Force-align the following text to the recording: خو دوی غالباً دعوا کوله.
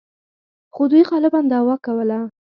خو 0.73 0.83
دوی 0.91 1.03
غالباً 1.11 1.39
دعوا 1.51 1.75
کوله. 1.85 2.19